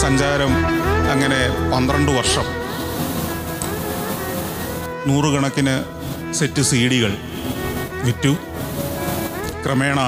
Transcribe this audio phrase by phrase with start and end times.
[0.00, 0.52] സഞ്ചാരം
[1.10, 2.46] അങ്ങനെ പന്ത്രണ്ട് വർഷം.
[5.06, 5.74] നൂറുകണക്കിന്
[6.34, 7.12] സെറ്റ് സി ഡികൾ
[8.02, 8.36] വിറ്റു.
[9.64, 10.00] ക്രമേണ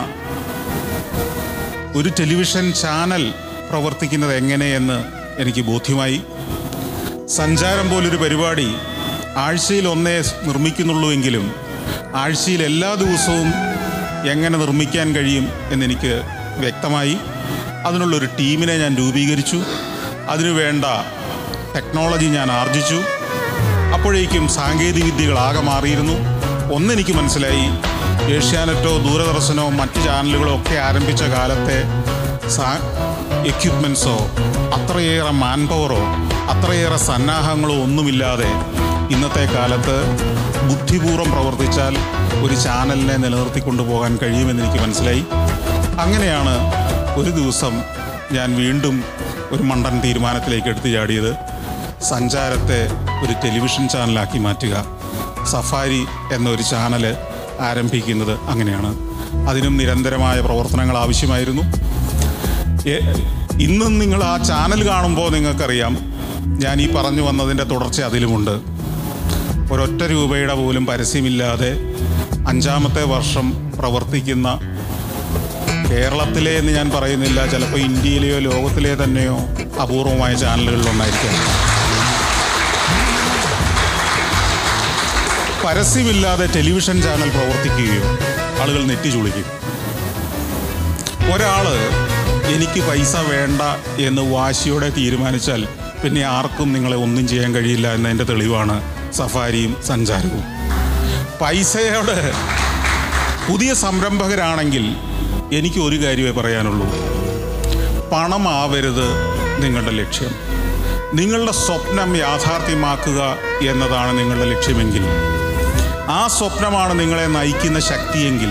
[1.95, 3.35] ഒരു ടെലിവിഷൻ ചാനൽ
[3.71, 4.99] പ്രവർത്തിക്കുന്നത് എങ്ങനെയെന്ന്
[5.43, 6.23] എനിക്ക് ബോധ്യമായി.
[7.27, 8.69] സഞ്ചാരം പോലൊരു പരിപാടി
[9.37, 11.55] ആഴ്ചയിൽ ഒന്നേ നിർമ്മിക്കുന്നുള്ളൂ എങ്കിലും
[12.15, 13.49] ആഴ്ചയിൽ എല്ലാ ദിവസവും
[14.29, 16.23] എങ്ങനെ നിർമ്മിക്കാൻ കഴിയും എന്നെനിക്ക്
[16.59, 17.19] വ്യക്തമായി
[17.87, 19.63] അതിനുള്ളൊരു ടീമിനെ ഞാൻ രൂപീകരിച്ചു.
[20.31, 20.85] അതിനു വേണ്ട
[21.75, 23.03] ടെക്നോളജി ഞാൻ ആർജിച്ചു.
[23.95, 26.13] അപ്പോഴേക്കും സാങ്കേതികവിദ്യകൾ ആകെ മാറിയിരുന്നു.
[26.75, 27.65] ഒന്നെനിക്ക് മനസ്സിലായി.
[28.33, 31.83] ഏഷ്യാനെറ്റോ ദൂരദർശനോ മറ്റ് ചാനലുകളോ ഒക്കെ ആരംഭിച്ച കാലത്തെ
[32.49, 32.79] സാ
[33.47, 34.17] എക്യുപ്മെൻസോ
[34.75, 35.99] അത്രയേറെ മാൻ പവറോ
[36.51, 38.51] അത്രയേറെ സന്നാഹങ്ങളോ ഒന്നുമില്ലാതെ
[39.11, 39.97] ഇന്നത്തെ കാലത്ത്
[40.69, 41.97] ബുദ്ധിപൂർവം പ്രവർത്തിച്ചാൽ
[42.45, 45.25] ഒരു ചാനലിനെ നിലനിർത്തിക്കൊണ്ടു പോകാൻ കഴിയുമെന്ന് എനിക്ക് മനസ്സിലായി.
[46.01, 46.55] അങ്ങനെയാണ്
[47.17, 47.83] ഒരു ദിവസം
[48.33, 49.05] ഞാൻ വീണ്ടും
[49.51, 51.37] ഒരു മണ്ടൻ തീരുമാനത്തിലേക്ക് എടുത്തു ചാടിയത്
[52.03, 52.81] സഞ്ചാരത്തെ
[53.25, 54.85] ഒരു ടെലിവിഷൻ ചാനലാക്കി മാറ്റുക.
[55.45, 57.17] സഫാരി എന്നൊരു ചാനൽ
[57.61, 58.93] ആരംഭിക്കുന്നത് അങ്ങനെയാണ്.
[59.49, 61.63] അതിനും നിരന്തരമായ പ്രവർത്തനങ്ങൾ ആവശ്യമായിരുന്നു.
[63.63, 65.99] ഇന്നും നിങ്ങൾ ആ ചാനൽ കാണുമ്പോൾ നിങ്ങൾക്കറിയാം
[66.63, 68.55] ഞാൻ ഈ പറഞ്ഞു വന്നതിന്റെ തുടർച്ച അതിലുമുണ്ട്.
[69.73, 71.71] ഒരൊറ്റ രൂപയുടെ പോലും പരസ്യമില്ലാതെ
[72.49, 74.59] അഞ്ചാമത്തെ വർഷം പ്രവർത്തിക്കുന്ന
[75.91, 77.47] കേരളത്തിലെ എന്ന് ഞാൻ പറയുന്നില്ല.
[77.47, 79.37] ചിലപ്പോൾ ഇന്ത്യയിലെയോ ലോകത്തിലെ തന്നെയോ
[79.83, 81.35] അപൂർവമായ ചാനലുകളിലൊന്നായിരിക്കും
[85.65, 88.03] പരസ്യമില്ലാതെ ടെലിവിഷൻ ചാനൽ പ്രവർത്തിക്കുകയോ
[88.63, 89.47] ആളുകൾ നെറ്റി ചുളിക്കും.
[91.35, 91.67] ഒരാൾ
[92.55, 93.63] എനിക്ക് പൈസ വേണ്ട
[93.99, 95.69] എന്ന് വാശിയോടെ തീരുമാനിച്ചാൽ
[96.05, 98.77] പിന്നെ ആർക്കും നിങ്ങളെ ഒന്നും ചെയ്യാൻ കഴിയില്ല എന്നതിന്റെ തെളിവാണ്
[99.13, 100.45] സഫാരിയും സഞ്ചാരവും.
[101.41, 102.33] പൈസയോട്
[103.49, 104.87] പുതിയ സംരംഭകരാണെങ്കിൽ
[105.53, 106.87] എനിക്ക് ഒരു കാര്യമേ പറയാനുള്ളൂ.
[108.13, 109.09] പണമാവരുത്
[109.63, 110.31] നിങ്ങളുടെ ലക്ഷ്യം.
[111.15, 113.37] നിങ്ങളുടെ സ്വപ്നം യാഥാർത്ഥ്യമാക്കുക
[113.69, 115.03] എന്നതാണ് നിങ്ങളുടെ ലക്ഷ്യമെങ്കിൽ.
[116.09, 118.49] ആ സ്വപ്നമാണ് നിങ്ങളെ നയിക്കുന്ന ശക്തിയെങ്കിൽ.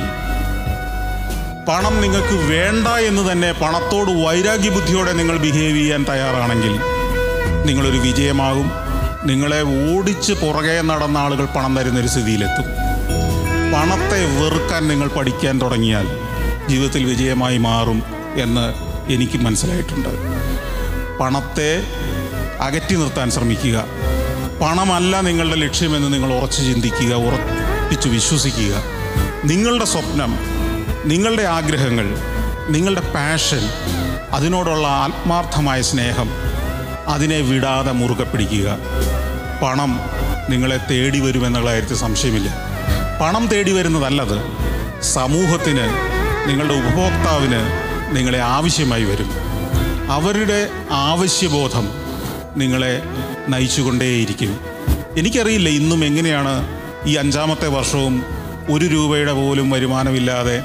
[1.67, 6.79] പണം നിങ്ങൾക്ക് വേണ്ട എന്ന് തന്നെ പണത്തോട് വൈരാഗ്യ ബുദ്ധിയോടെ നിങ്ങൾ ബിഹേവ് ചെയ്യാൻ തയ്യാറാണെങ്കിൽ
[7.65, 8.71] നിങ്ങളൊരു വിജയമാകും.
[9.25, 12.65] നിങ്ങളെ ഓടിച്ച് പുറകെ നടന്ന ആളുകൾ പണം തരുന്നൊരു സ്ഥിതിയിലെത്തും.
[13.73, 16.24] പണത്തെ വെറുക്കാൻ നിങ്ങൾ പഠിക്കാൻ തുടങ്ങിയാൽ
[16.69, 18.03] ജീവിതത്തിൽ വിജയമായി മാറും
[18.35, 18.73] എന്ന്
[19.11, 20.09] എനിക്ക് മനസ്സിലായിട്ടുണ്ട്.
[21.17, 21.83] പണത്തെ
[22.59, 23.85] അകറ്റി നിർത്താൻ ശ്രമിക്കുക.
[24.61, 28.83] പണമല്ല നിങ്ങളുടെ ലക്ഷ്യമെന്ന് നിങ്ങൾ ഉറച്ചു ചിന്തിക്കുക ഉറപ്പിച്ചു വിശ്വസിക്കുക.
[29.45, 30.39] നിങ്ങളുടെ സ്വപ്നം
[31.05, 32.17] നിങ്ങളുടെ ആഗ്രഹങ്ങൾ
[32.69, 33.69] നിങ്ങളുടെ പാഷൻ
[34.31, 36.29] അതിനോടുള്ള ആത്മാർത്ഥമായ സ്നേഹം
[37.07, 38.77] അതിനെ വിടാതെ മുറുകെ പിടിക്കുക.
[39.63, 39.99] പണം
[40.49, 42.55] നിങ്ങളെ തേടി വരുമെന്നുള്ള കാര്യത്തിൽ സംശയമില്ല.
[43.21, 44.41] പണം തേടി വരുന്നതല്ലത്
[45.03, 46.14] സമൂഹത്തിന്
[46.47, 47.61] നിങ്ങളുടെ ഉപഭോക്താവിന്
[48.15, 49.29] നിങ്ങളെ ആവശ്യമായി വരും.
[50.07, 51.85] അവരുടെ ആവശ്യബോധം
[52.57, 53.01] നിങ്ങളെ
[53.47, 54.59] നയിച്ചുകൊണ്ടേയിരിക്കും.
[55.17, 56.53] എനിക്കറിയില്ല ഇന്നും എങ്ങനെയാണ്
[57.05, 58.23] ഈ അഞ്ചാമത്തെ വർഷവും
[58.69, 60.63] ഒരു രൂപയുടെ പോലും വരുമാനമില്ലാതെ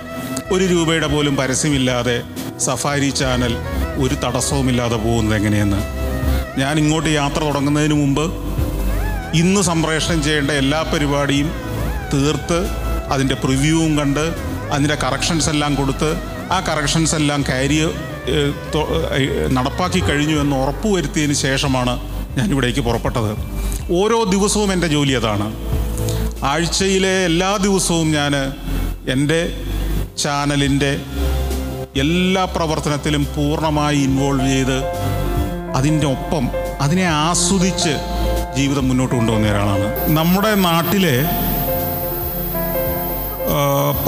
[0.53, 2.23] ഒരു രൂപയുടെ പോലും പരസ്യമില്ലാതെ
[2.59, 3.57] സഫാരി ചാനൽ
[3.97, 5.81] ഒരു തടസ്സവുമില്ലാതെ പോകുന്നത് എങ്ങനെയെന്ന്.
[6.61, 8.25] ഞാൻ ഇങ്ങോട്ട് യാത്ര തുടങ്ങുന്നതിന് മുമ്പ്
[9.37, 11.51] ഇന്ന് സംപ്രേഷണം ചെയ്യേണ്ട എല്ലാ പരിപാടിയും
[12.13, 12.59] തീർത്ത്
[13.13, 16.11] അതിന്റെ പ്രിവ്യൂവും കണ്ട് അതിന്റെ കറക്ഷൻസ് എല്ലാം കൊടുത്ത്
[16.51, 17.45] ആ കറക്ഷൻസ് എല്ലാം
[18.29, 18.53] ഏഹ്,
[19.49, 21.95] നടപ്പാക്കി കഴിഞ്ഞു എന്ന് ഉറപ്പുവരുത്തിയതിന് ശേഷമാണ്
[22.37, 23.31] ഞാനിവിടേക്ക് പുറപ്പെട്ടത്.
[23.93, 25.47] ഓരോ ദിവസവും എന്റെ ജോലി അതാണ്.
[26.45, 28.35] ആഴ്ചയിലെ എല്ലാ ദിവസവും ഞാൻ
[29.09, 29.41] എന്റെ
[30.19, 30.93] ചാനലിന്റെ
[31.97, 34.79] എല്ലാ പ്രവർത്തനത്തിലും പൂർണമായി ഇൻവോൾവ് ചെയ്ത്
[35.77, 36.45] അതിന്റെ ഒപ്പം
[36.81, 37.93] അതിനെ ആസ്വദിച്ച്
[38.57, 39.87] ജീവിതം മുന്നോട്ട് കൊണ്ടുപോകുന്ന ഒരാളാണ്.
[40.09, 41.17] നമ്മുടെ നാട്ടിലെ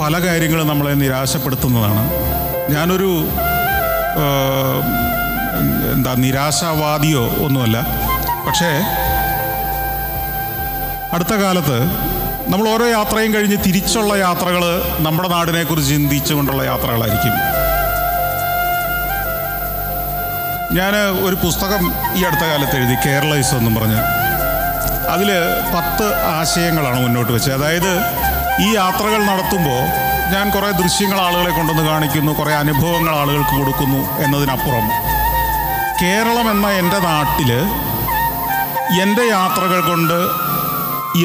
[0.03, 2.01] പല കാര്യങ്ങളും നമ്മളെ നിരാശപ്പെടുത്തുന്നതാണ്.
[2.73, 3.11] ഞാനൊരു
[5.93, 7.77] എന്താ നിരാശാവാദിയോ ഒന്നുമല്ല.
[8.47, 8.69] പക്ഷേ
[11.13, 11.77] അടുത്ത കാലത്ത്
[12.51, 14.63] നമ്മൾ ഓരോ യാത്രയും കഴിഞ്ഞ് തിരിച്ചുള്ള യാത്രകൾ
[14.99, 17.35] നമ്മുടെ നാടിനെക്കുറിച്ച് ചിന്തിച്ചുകൊണ്ടുള്ള യാത്രകളായിരിക്കും.
[20.79, 21.83] ഞാൻ ഒരു പുസ്തകം
[22.19, 24.01] ഈ അടുത്ത കാലത്ത് എഴുതി കേരളൈസ് എന്നും പറഞ്ഞ്.
[25.13, 25.29] അതിൽ
[25.75, 27.53] പത്ത് ആശയങ്ങളാണ് മുന്നോട്ട് വെച്ചത്.
[27.53, 27.93] അതായത്
[28.61, 29.81] ഈ യാത്രകൾ നടത്തുമ്പോൾ
[30.33, 34.85] ഞാൻ കുറേ ദൃശ്യങ്ങൾ ആളുകളെ കൊണ്ടുവന്ന് കാണിക്കുന്നു കുറേ അനുഭവങ്ങൾ ആളുകൾക്ക് കൊടുക്കുന്നു എന്നതിനപ്പുറം.
[36.01, 37.51] കേരളം എന്ന എന്റെ നാട്ടിൽ
[39.01, 40.43] എന്റെ യാത്രകൾ കൊണ്ട്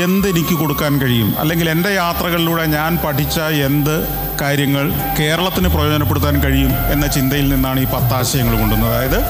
[0.03, 1.35] എന്തെനിക്ക് കൊടുക്കാൻ കഴിയും?
[1.39, 4.09] അല്ലെങ്കിൽ എന്റെ യാത്രകളിലൂടെ ഞാൻ പഠിച്ച എന്ത്
[4.41, 8.95] കാര്യങ്ങൾ കേരളത്തിന് പ്രയോജനപ്പെടുത്താൻ കഴിയും എന്ന ചിന്തയിൽ നിന്നാണ് ഈ പത്താശയങ്ങൾ കൊണ്ടുവന്നത്.
[8.95, 9.21] അതായത്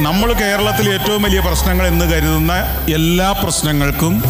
[0.00, 2.52] നമ്മൾ കേരളത്തിൽ ഏറ്റവും വലിയ പ്രശ്നങ്ങൾ എന്ന് കരുതുന്ന
[2.94, 4.24] എല്ലാ പ്രശ്നങ്ങൾക്കും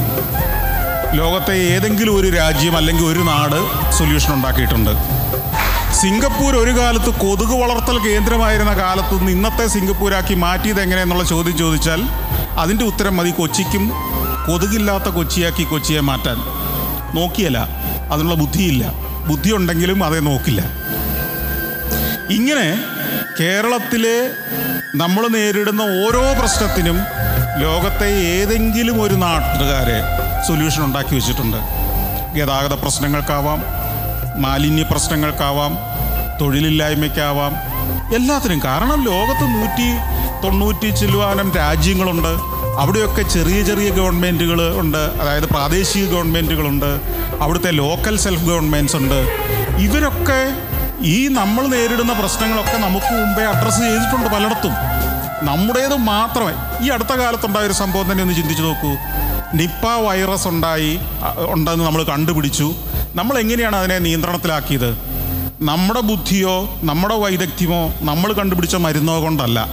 [1.14, 4.90] ലോകത്തെ ഏതെങ്കിലും ഒരു രാജ്യം അല്ലെങ്കിൽ ഒരു നാട് സൊല്യൂഷൻ ഉണ്ടാക്കിയിട്ടുണ്ട്.
[6.00, 12.02] സിംഗപ്പൂർ ഒരു കാലത്ത് കൊതുക് വളർത്തൽ കേന്ദ്രമായിരുന്ന കാലത്ത് നിന്ന് ഇന്നത്തെ സിംഗപ്പൂരാക്കി മാറ്റിയത് എങ്ങനെയെന്നുള്ള ചോദ്യം ചോദിച്ചാൽ
[12.58, 13.92] അതിന്റെ ഉത്തരം മതി കൊച്ചിക്കും
[14.46, 16.36] കൊതുകില്ലാത്ത കൊച്ചിയാക്കി കൊച്ചിയെ മാറ്റാൻ.
[17.14, 17.58] നോക്കിയല്ല
[18.12, 18.92] അതിനുള്ള ബുദ്ധിയില്ല.
[19.26, 20.62] ബുദ്ധി ഉണ്ടെങ്കിലും അതേ നോക്കില്ല.
[22.30, 22.84] ഇങ്ങനെ
[23.40, 24.30] കേരളത്തിലെ
[24.96, 26.98] നമ്മൾ നേരിടുന്ന ഓരോ പ്രശ്നത്തിനും
[27.58, 31.56] ലോകത്തെ ഏതെങ്കിലും ഒരു നാട്ടുകാരെ സൊല്യൂഷൻ ഉണ്ടാക്കി വെച്ചിട്ടുണ്ട്.
[32.38, 33.62] ഗതാഗത പ്രശ്നങ്ങൾക്കാവാം
[34.42, 35.78] മാലിന്യ പ്രശ്നങ്ങൾക്കാവാം
[36.40, 37.52] തൊഴിലില്ലായ്മയ്ക്കാവാം.
[38.14, 39.88] എല്ലാത്തിനും കാരണം ലോകത്ത് നൂറ്റി
[40.44, 42.32] തൊണ്ണൂറ്റി ചില്ലുവാനം രാജ്യങ്ങളുണ്ട്.
[42.80, 44.98] അവിടെയൊക്കെ ചെറിയ ചെറിയ ഗവൺമെന്റുകൾ ഉണ്ട്.
[44.98, 47.00] അതായത് പ്രാദേശിക ഗവൺമെന്റുകളുണ്ട്
[47.40, 49.28] അവിടുത്തെ ലോക്കൽ സെൽഫ് ഗവൺമെന്റ്സ് ഉണ്ട്.
[49.78, 50.52] ഇവരൊക്കെ
[51.00, 54.72] ഈ നമ്മൾ നേരിടുന്ന പ്രശ്നങ്ങളൊക്കെ നമുക്ക് മുമ്പേ അഡ്രസ്സ് ചെയ്തിട്ടുണ്ട് പലയിടത്തും.
[55.42, 56.86] നമ്മുടേത് മാത്രമേ.
[56.86, 58.96] ഈ അടുത്ത കാലത്തുണ്ടായ ഒരു സംഭവം തന്നെ ഒന്ന് ചിന്തിച്ചു നോക്കൂ.
[59.54, 60.98] നിപ്പ വൈറസ് ഉണ്ടായി
[61.48, 62.74] ഉണ്ടെന്ന് നമ്മൾ കണ്ടുപിടിച്ചു.
[63.14, 64.98] നമ്മൾ എങ്ങനെയാണ് അതിനെ നിയന്ത്രണത്തിലാക്കിയത്?
[65.60, 69.68] നമ്മുടെ ബുദ്ധിയോ നമ്മുടെ വൈദഗ്ധ്യമോ നമ്മൾ കണ്ടുപിടിച്ച മരുന്നോ കൊണ്ടല്ല.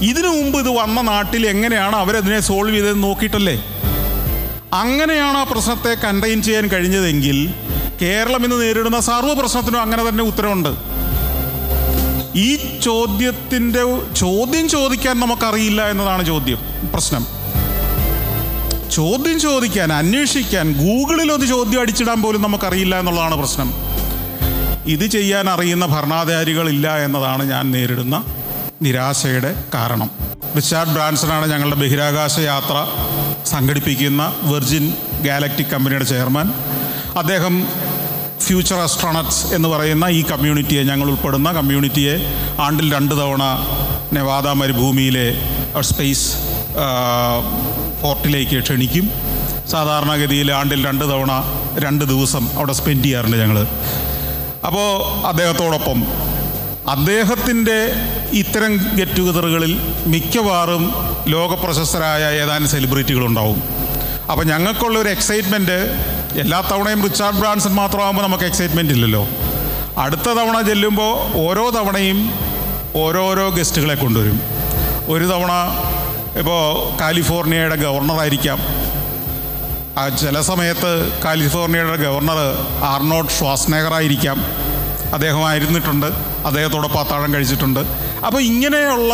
[0.00, 3.64] ഇതിനു മുമ്പ് ഇത് വന്ന നാട്ടിൽ എങ്ങനെയാണ് അവരതിനെ സോൾവ് ചെയ്തതെന്ന് നോക്കിയിട്ടല്ലേ?
[4.72, 7.54] അങ്ങനെയാണ് ആ പ്രശ്നത്തെ കണ്ടെയ്ൻ ചെയ്യാൻ കഴിഞ്ഞതെങ്കിൽ
[8.02, 10.68] കേരളം ഇന്ന് നേരിടുന്ന സർവ പ്രശ്നത്തിനും അങ്ങനെ തന്നെ ഉത്തരവുണ്ട്.
[12.36, 13.82] ഈ ചോദ്യത്തിന്റെ
[14.16, 16.58] ചോദ്യം ചോദിക്കാൻ നമുക്കറിയില്ല എന്നതാണ് ചോദ്യം
[16.92, 17.43] പ്രശ്നം.
[18.96, 23.68] ചോദ്യം ചോദിക്കാൻ അന്വേഷിക്കാൻ ഗൂഗിളിൽ ഒരു ചോദ്യം അടിച്ചിടാൻ പോലും നമുക്കറിയില്ല എന്നുള്ളതാണ് പ്രശ്നം.
[24.94, 28.16] ഇത് ചെയ്യാൻ അറിയുന്ന ഭരണാധികാരികളില്ല എന്നതാണ് ഞാൻ നേരിടുന്ന
[28.82, 30.10] നിരാശയുടെ കാരണം.
[30.56, 32.76] റിച്ചാർഡ് ബ്രാൻസനാണ് ഞങ്ങളുടെ ബഹിരാകാശ യാത്ര
[33.46, 34.84] സംഘടിപ്പിക്കുന്ന വെർജിൻ
[35.26, 36.46] ഗാലക്റ്റിക് കമ്പനിയുടെ ചെയർമാൻ.
[37.16, 37.54] അദ്ദേഹം
[38.46, 42.14] ഫ്യൂച്ചർ അസ്ട്രോണറ്റ്സ് എന്ന് പറയുന്ന ഈ കമ്മ്യൂണിറ്റിയെ ഞങ്ങൾ ഉൾപ്പെടുന്ന കമ്മ്യൂണിറ്റിയെ
[42.60, 43.44] ആണ്ടിൽ രണ്ട് തവണ
[44.12, 45.28] നെവാദ മരുഭൂമിയിലെ
[45.80, 46.28] സ്പേസ്
[48.04, 49.06] പോർട്ടിലേക്ക് ക്ഷണിക്കും.
[49.72, 51.32] സാധാരണഗതിയിൽ ആണ്ടിൽ രണ്ട് തവണ
[51.84, 53.58] രണ്ട് ദിവസം അവിടെ സ്പെൻഡ് ചെയ്യാറുണ്ട് ഞങ്ങൾ
[54.68, 54.88] അപ്പോൾ
[55.26, 55.98] അദ്ദേഹത്തോടൊപ്പം
[56.94, 57.78] അദ്ദേഹത്തിന്റെ
[58.32, 59.72] ഇത്തരം ഗെറ്റ് ടുഗതറുകളിൽ
[60.06, 60.84] മിക്കവാറും
[61.34, 63.58] ലോകപ്രശസ്തരായ ഏതാനും സെലിബ്രിറ്റികളുണ്ടാവും
[64.30, 65.78] അപ്പോൾ ഞങ്ങൾക്കുള്ള ഒരു എക്സൈറ്റ്മെന്റ്
[66.42, 69.22] എല്ലാ തവണയും റിച്ചാർഡ് ബ്രാൻസൺ മാത്രമാകുമ്പോൾ നമുക്ക് എക്സൈറ്റ്മെന്റ് ഇല്ലല്ലോ.
[70.04, 71.12] അടുത്ത തവണ ചെല്ലുമ്പോൾ
[71.46, 72.20] ഓരോ തവണയും
[73.02, 74.38] ഓരോരോ ഗസ്റ്റുകളെ കൊണ്ടുവരും.
[75.12, 75.52] ഒരു തവണ
[76.40, 76.60] ഇപ്പോൾ
[77.00, 78.60] കാലിഫോർണിയയുടെ ഗവർണറായിരിക്കാം
[79.98, 80.90] ആ ചില സമയത്ത്
[81.24, 82.38] കാലിഫോർണിയയുടെ ഗവർണർ
[82.84, 84.38] ആർണോഡ് ശ്വാസ്നേഹറായിരിക്കാം
[85.12, 86.06] അദ്ദേഹമായിരുന്നിട്ടുണ്ട്.
[86.46, 87.80] അദ്ദേഹത്തോടൊപ്പം അത്താഴം കഴിച്ചിട്ടുണ്ട്.
[88.26, 89.12] അപ്പോൾ ഇങ്ങനെയുള്ള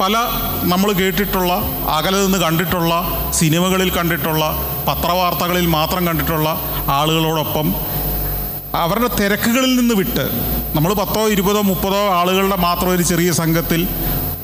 [0.00, 0.16] പല
[0.62, 1.52] നമ്മൾ കേട്ടിട്ടുള്ള
[1.88, 2.92] അകലെ നിന്ന് കണ്ടിട്ടുള്ള
[3.32, 4.44] സിനിമകളിൽ കണ്ടിട്ടുള്ള
[4.88, 6.48] പത്രവാർത്തകളിൽ മാത്രം കണ്ടിട്ടുള്ള
[6.88, 7.74] ആളുകളോടൊപ്പം
[8.74, 10.24] അവരുടെ തിരക്കുകളിൽ നിന്ന് വിട്ട്
[10.76, 13.88] നമ്മൾ പത്തോ ഇരുപതോ മുപ്പതോ ആളുകളുടെ മാത്രം ഒരു ചെറിയ സംഘത്തിൽ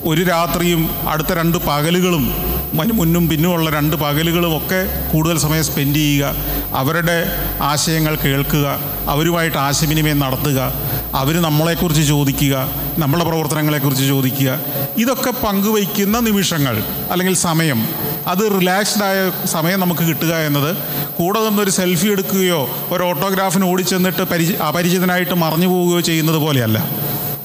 [0.05, 6.35] ഒരു രാത്രിയും അടുത്ത രണ്ട് പകലുകളും മുന്നും പിന്നുമുള്ള രണ്ട് പകലുകളും ഒക്കെ കൂടുതൽ സമയം സ്പെൻഡ് ചെയ്യുക.
[6.75, 7.27] അവരുടെ
[7.61, 8.81] ആശയങ്ങൾ കേൾക്കുക.
[9.09, 10.73] അവരുമായിട്ട് ആശയവിനിമയം നടത്തുക.
[11.15, 12.69] അവർ നമ്മളെക്കുറിച്ച് ചോദിക്കുക.
[12.99, 14.61] നമ്മളെ പ്രവർത്തനങ്ങളെക്കുറിച്ച് ചോദിക്കുക.
[14.97, 17.89] ഇതൊക്കെ പങ്കുവയ്ക്കുന്ന നിമിഷങ്ങൾ അല്ലെങ്കിൽ സമയം.
[18.27, 20.77] അത് റിലാക്സ്ഡ് ആയ സമയം നമുക്ക് കിട്ടുക എന്നത്
[21.19, 26.85] കൂടെ നിന്നൊരു സെൽഫി എടുക്കുകയോ ഒരു ഓട്ടോഗ്രാഫിന് ഓടിച്ചെന്നിട്ട് പരിചി അപരിചിതനായിട്ട് മറഞ്ഞു പോവുകയോ ചെയ്യുന്നത് പോലെയല്ല.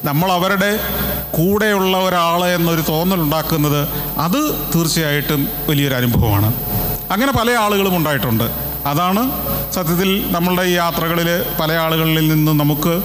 [0.03, 0.79] നമ്മൾ അവരുടെ
[1.31, 3.87] കൂടെയുള്ള ഒരാൾ എന്നൊരു തോന്നൽ തോന്നലുണ്ടാക്കുന്നത്
[4.17, 6.53] അത് തീർച്ചയായിട്ടും വലിയൊരു അനുഭവമാണ്.
[7.11, 8.43] അങ്ങനെ പല ആളുകളും ഉണ്ടായിട്ടുണ്ട്.
[8.85, 9.31] അതാണ്
[9.71, 13.01] സത്യത്തിൽ നമ്മളുടെ ഈ യാത്രകളിൽ പല ആളുകളിൽ നിന്ന് നമുക്ക്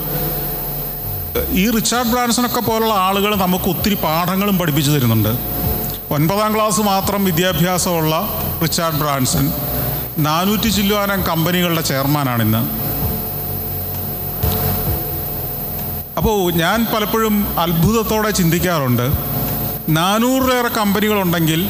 [1.51, 5.39] ഈ റിച്ചാർഡ് ബ്രാൻസനൊക്കെ പോലുള്ള ആളുകൾ നമുക്ക് ഒത്തിരി പാഠങ്ങളും പഠിപ്പിച്ചു തരുന്നുണ്ട്.
[6.11, 8.29] ഒൻപതാം ക്ലാസ് മാത്രം വിദ്യാഭ്യാസമുള്ള
[8.63, 9.53] റിച്ചാർഡ് ബ്രാൻസൺ
[10.19, 12.82] നാനൂറ്റി ചില്ലുവാനം കമ്പനികളുടെ ചെയർമാനാണിന്ന്
[16.19, 19.07] അപ്പോൾ ഞാൻ പലപ്പോഴും അത്ഭുതത്തോടെ ചിന്തിക്കാറുണ്ട്.
[19.89, 21.61] നാനൂറിലേറെ കമ്പനികളുണ്ടെങ്കിൽ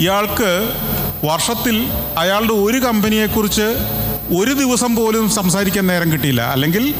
[0.00, 0.50] ഇയാൾക്ക്
[1.24, 1.76] വർഷത്തിൽ
[2.18, 3.66] അയാളുടെ ഒരു കമ്പനിയെക്കുറിച്ച്
[4.38, 6.42] ഒരു ദിവസം പോലും സംസാരിക്കാൻ നേരം കിട്ടിയില്ല.
[6.54, 6.94] അല്ലെങ്കിൽ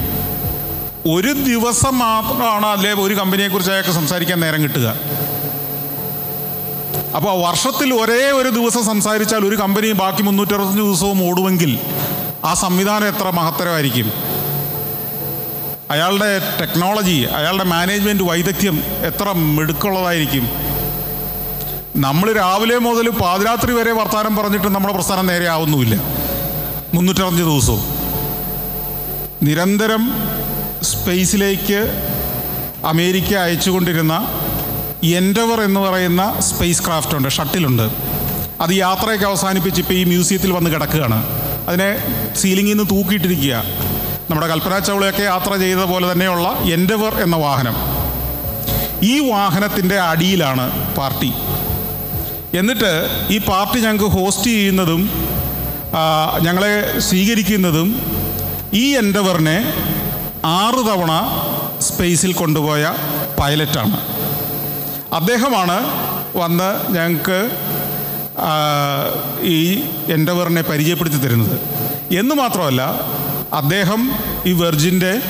[1.15, 4.89] ഒരു ദിവസം മാത്രമാണ് അല്ലെ ഒരു കമ്പനിയെക്കുറിച്ച് അയാൾക്ക് സംസാരിക്കാൻ നേരം കിട്ടുക.
[7.17, 11.79] അപ്പോൾ വർഷത്തിൽ ഒരേ ഒരു ദിവസം സംസാരിച്ചാൽ ഒരു കമ്പനി ബാക്കി മുന്നൂറ്ററുപത്തഞ്ച് ദിവസവും ഓടുമെങ്കിൽ
[12.45, 14.32] ആ സംവിധാനം എത്ര മഹത്തരമായിരിക്കും?
[15.93, 20.45] അയാളുടെ ടെക്നോളജി അയാളുടെ മാനേജ്മെന്റ് വൈദഗ്ധ്യം എത്ര മിടുക്കുള്ളതായിരിക്കും.
[21.97, 25.97] നമ്മൾ രാവിലെ മുതൽ പാതിരാത്രി വരെ വർത്തമാനം പറഞ്ഞിട്ട് നമ്മുടെ പ്രസ്ഥാനം നേരെ ആവുന്നുമില്ല.
[26.95, 27.83] മുന്നൂറ്ററഞ്ച് ദിവസവും.
[29.43, 30.03] നിരന്തരം
[30.83, 31.81] സ്പേസിലേക്ക്
[32.85, 34.15] അമേരിക്ക അയച്ചുകൊണ്ടിരുന്ന
[35.05, 37.29] എൻഡവർ എന്ന് പറയുന്ന സ്പേസ് ക്രാഫ്റ്റ് ഉണ്ട്.
[37.29, 37.87] ഷട്ടിലുണ്ട്
[38.61, 41.19] അത് യാത്രയൊക്കെ അവസാനിപ്പിച്ച് ഇപ്പോൾ ഈ മ്യൂസിയത്തിൽ വന്ന് കിടക്കുകയാണ്.
[41.69, 41.91] അതിനെ
[42.37, 43.65] സീലിംഗിൽ നിന്ന് തൂക്കിയിട്ടിരിക്കുക.
[44.29, 47.77] നമ്മുടെ കൽപ്പന ചൗളയൊക്കെ യാത്ര ചെയ്ത പോലെ തന്നെയുള്ള എൻഡവർ എന്ന വാഹനം
[49.11, 50.65] ഈ വാഹനത്തിന്റെ അടിയിലാണ്
[50.99, 51.31] പാർട്ടി.
[52.61, 52.91] എന്നിട്ട്
[53.35, 55.03] ഈ പാർട്ടി ഞങ്ങൾക്ക് ഹോസ്റ്റ് ചെയ്യുന്നതും
[56.47, 56.75] ഞങ്ങളെ
[57.09, 57.89] സ്വീകരിക്കുന്നതും
[58.83, 59.59] ഈ എൻഡവറിനെ
[60.61, 61.13] ആറ് തവണ
[61.89, 62.85] സ്പേസിൽ കൊണ്ടുപോയ
[63.41, 63.97] പൈലറ്റാണ്.
[65.19, 65.77] അദ്ദേഹമാണ്
[66.43, 67.39] വന്ന് ഞങ്ങൾക്ക്
[69.57, 69.59] ഈ
[70.17, 71.57] എൻഡവറിനെ പരിചയപ്പെടുത്തി തരുന്നത്.
[72.21, 72.83] എന്ന് മാത്രമല്ല
[73.53, 74.11] അദ്ദേഹം
[74.47, 75.21] ഈ വെർജിന്റെ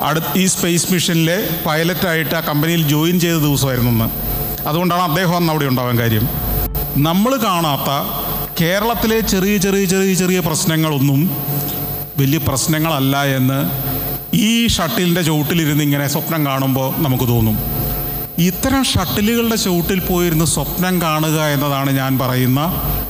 [0.00, 4.08] അടു ഈ സ്പേസ് മിഷനിലെ പൈലറ്റായിട്ട് ആ കമ്പനിയിൽ ജോയിൻ ചെയ്ത ദിവസമായിരുന്നു അന്ന്.
[4.68, 6.28] അതുകൊണ്ടാണ് അദ്ദേഹം അന്ന് അവിടെ ഉണ്ടാവാൻ കാര്യം.
[6.96, 7.90] നമ്മൾ കാണാത്ത
[8.60, 11.36] കേരളത്തിലെ ചെറിയ ചെറിയ ചെറിയ ചെറിയ പ്രശ്നങ്ങളൊന്നും
[12.18, 13.70] വലിയ പ്രശ്നങ്ങളല്ല എന്ന്
[14.36, 17.58] ഈ ഷട്ടിലിന്റെ ചുവട്ടിലിരുന്ന് ഇങ്ങനെ സ്വപ്നം കാണുമ്പോൾ നമുക്ക് തോന്നും.
[18.38, 22.60] ഇത്തരം ഷട്ടിലുകളുടെ ചുവട്ടിൽ പോയിരുന്ന് സ്വപ്നം കാണുക എന്നതാണ് ഞാൻ പറയുന്ന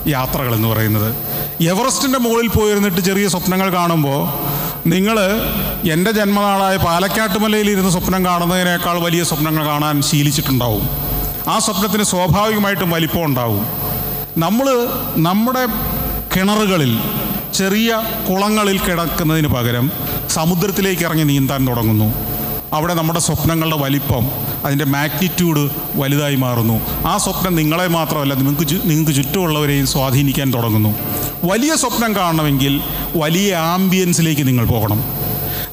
[0.07, 1.30] യാത്രകൾ എന്ന് പറയുന്നത്.
[1.63, 4.21] എവറസ്റ്റിന്റെ മുകളിൽ പോയിരുന്നിട്ട് ചെറിയ സ്വപ്നങ്ങൾ കാണുമ്പോൾ
[4.89, 5.17] നിങ്ങൾ
[5.93, 10.89] എന്റെ ജന്മനാളായ പാലക്കാട്ടുമലയിൽ ഇരുന്ന് സ്വപ്നം കാണുന്നതിനേക്കാൾ വലിയ സ്വപ്നങ്ങൾ കാണാൻ ശീലിച്ചിട്ടുണ്ടാവും.
[11.49, 13.67] ആ സ്വപ്നത്തിന് സ്വാഭാവികമായിട്ടും വലിപ്പം ഉണ്ടാവും.
[14.39, 15.67] നമ്മൾ നമ്മുടെ
[16.37, 16.99] കിണറുകളിൽ
[17.55, 19.91] ചെറിയ കുളങ്ങളിൽ കിടക്കുന്നതിന് പകരം
[20.31, 22.15] സമുദ്രത്തിലേക്ക് ഇറങ്ങി നീന്താൻ തുടങ്ങുന്നു.
[22.73, 24.31] അവിടെ നമ്മുടെ സ്വപ്നങ്ങളുടെ വലിപ്പം
[24.65, 26.81] അതിന്റെ മാഗ്നിറ്റ്യൂഡ് വലുതായി മാറുന്നു.
[27.07, 31.10] ആ സ്വപ്നം നിങ്ങളെ മാത്രമല്ല നിങ്ങൾക്ക് നിങ്ങൾക്ക് ചുറ്റുമുള്ളവരെയും സ്വാധീനിക്കാൻ തുടങ്ങുന്നു.
[31.45, 32.81] വലിയ സ്വപ്നം കാണണമെങ്കിൽ
[33.17, 35.05] വലിയ ആംബിയൻസിലേക്ക് നിങ്ങൾ പോകണം.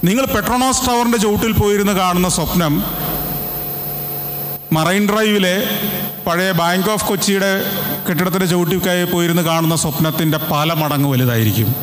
[0.03, 2.83] നിങ്ങൾ പെട്രോണോസ് ടവറിന്റെ ചുവട്ടിൽ പോയിരുന്ന് കാണുന്ന സ്വപ്നം
[4.71, 5.55] മറൈൻ ഡ്രൈവിലെ
[6.27, 7.51] പഴയ ബാങ്ക് ഓഫ് കൊച്ചിയുടെ
[8.07, 11.75] കെട്ടിടത്തിന്റെ ചുവട്ടിൽ പോയിരുന്ന് കാണുന്ന സ്വപ്നത്തിന്റെ പല മടങ്ങ് വലുതായിരിക്കും.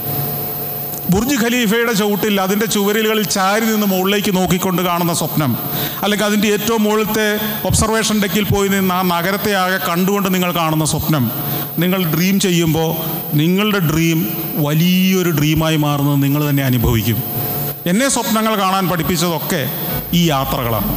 [1.10, 5.58] ബുർജ് ഖലീഫയുടെ ചുവട്ടിൽ അതിന്റെ ചുവരുകളിൽ ചാരി നിന്ന് മുകളിലേക്ക് നോക്കിക്കൊണ്ട് കാണുന്ന സ്വപ്നം
[6.02, 11.30] അല്ലെങ്കിൽ അതിന്റെ ഏറ്റവും മുകളിലത്തെ ഒബ്സർവേഷൻ ഡെക്കിൽ പോയി നിന്ന് ആ നഗരത്തെ ആകെ കണ്ടുകൊണ്ട് നിങ്ങൾ കാണുന്ന സ്വപ്നം
[11.78, 12.90] നിങ്ങൾ ഡ്രീം ചെയ്യുമ്പോൾ
[13.34, 14.18] നിങ്ങളുടെ ഡ്രീം
[14.56, 17.18] വലിയൊരു ഡ്രീമായി മാറുന്നത് നിങ്ങൾ തന്നെ അനുഭവിക്കും.
[17.86, 19.62] എന്നെ സ്വപ്നങ്ങൾ കാണാൻ പഠിപ്പിച്ചതൊക്കെ
[20.14, 20.92] ഈ യാത്രകളാണ്.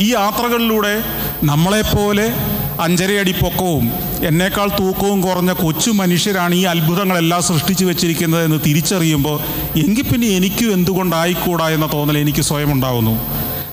[0.00, 0.94] ഈ യാത്രകളിലൂടെ
[1.42, 2.34] നമ്മളെപ്പോലെ
[2.80, 3.92] അഞ്ചരയടി പൊക്കവും
[4.28, 9.36] എന്നേക്കാൾ തൂക്കവും കുറഞ്ഞ കൊച്ചു മനുഷ്യരാണ് ഈ അത്ഭുതങ്ങളെല്ലാം സൃഷ്ടിച്ചു വെച്ചിരിക്കുന്നത് എന്ന് തിരിച്ചറിയുമ്പോൾ
[9.78, 13.14] എങ്കിൽ പിന്നെ എനിക്കും എന്തുകൊണ്ടായിക്കൂടാ എന്ന തോന്നൽ എനിക്ക് സ്വയം ഉണ്ടാകുന്നു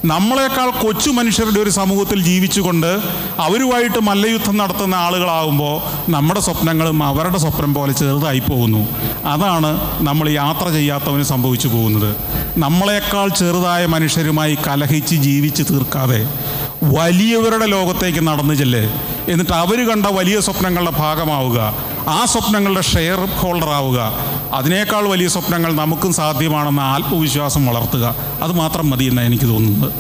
[0.06, 3.00] നമ്മളെക്കാൾ കൊച്ചു മനുഷ്യരുടെ ഒരു സമൂഹത്തിൽ ജീവിച്ചുകൊണ്ട്
[3.40, 8.88] അവരുമായിട്ട് മല്ലയുദ്ധം നടത്തുന്ന ആളുകളാകുമ്പോൾ നമ്മുടെ സ്വപ്നങ്ങളും അവരുടെ സ്വപ്നം പോലെ ചെറുതായി പോകുന്നു.
[9.26, 12.16] അതാണ് നമ്മൾ യാത്ര ചെയ്യാത്തവന് സംഭവിച്ചു പോകുന്നത്.
[12.58, 16.30] നമ്മളെക്കാൾ ചെറുതായ മനുഷ്യരുമായി കലഹിച്ച് ജീവിച്ച് തീർക്കാതെ
[16.84, 18.94] വലിയവരുടെ ലോകത്തേക്ക് നടന്നു ചെല്ലേ.
[19.30, 21.74] എന്നിട്ട് അവർ കണ്ട വലിയ സ്വപ്നങ്ങളുടെ ഭാഗമാവുക.
[22.10, 24.00] ആ സ്വപ്നങ്ങളുടെ ഷെയർ ഹോൾഡർ ആവുക.
[24.54, 28.16] അതിനേക്കാൾ വലിയ സ്വപ്നങ്ങൾ നമുക്കും സാധ്യമാണെന്ന ആത്മവിശ്വാസം വളർത്തുക.
[28.42, 29.92] അത് മാത്രം മതി എനിക്ക് തോന്നുന്നത്.